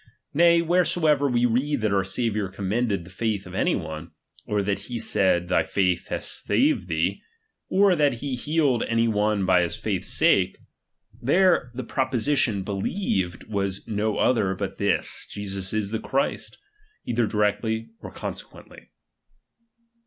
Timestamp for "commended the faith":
2.49-3.45